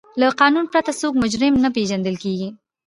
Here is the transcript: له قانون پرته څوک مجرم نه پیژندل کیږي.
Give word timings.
له 0.19 0.27
قانون 0.41 0.65
پرته 0.73 0.91
څوک 0.99 1.13
مجرم 1.23 1.53
نه 1.63 1.69
پیژندل 1.75 2.15
کیږي. 2.23 2.49